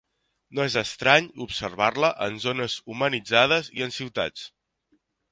[0.59, 4.47] No és estrany observar-la en zones humanitzades i en ciutats.